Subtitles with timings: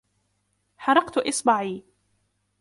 [0.77, 1.83] حرقت اصبعي.